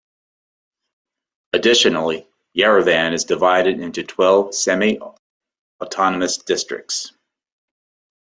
Additionally, 1.53 2.27
Yerevan 2.57 3.13
is 3.13 3.23
divided 3.23 3.79
into 3.79 4.01
twelve 4.01 4.55
semi-autonomous 4.55 6.37
districts. 6.37 7.13